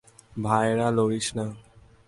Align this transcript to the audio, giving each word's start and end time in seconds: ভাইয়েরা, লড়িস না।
ভাইয়েরা, 0.43 0.87
লড়িস 0.91 1.27
না। 1.35 1.45